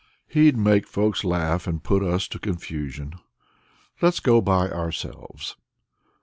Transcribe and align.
He'd 0.27 0.57
make 0.57 0.87
folks 0.87 1.23
laugh 1.23 1.67
and 1.67 1.83
put 1.83 2.01
us 2.01 2.27
to 2.29 2.39
confusion; 2.39 3.19
let's 4.01 4.19
go 4.19 4.41
by 4.41 4.67
ourselves." 4.67 5.55